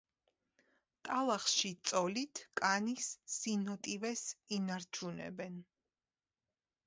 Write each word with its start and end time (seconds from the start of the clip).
ტალახში 1.07 1.69
წოლით 1.89 2.41
კანის 2.61 3.09
სინოტივეს 3.33 4.23
ინარჩუნებენ. 4.59 5.61